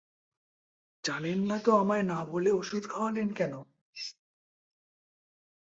[1.03, 3.53] জানেন না তো আমায় না বলে ওষুধ খাওয়ালেন কেন?